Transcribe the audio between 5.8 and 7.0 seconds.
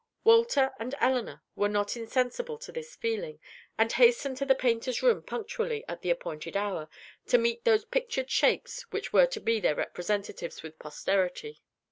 at the appointed hour,